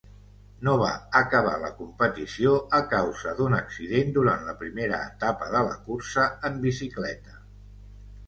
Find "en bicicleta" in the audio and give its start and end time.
6.49-7.37